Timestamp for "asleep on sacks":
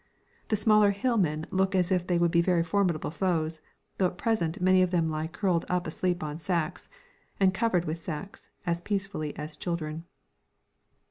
5.85-6.89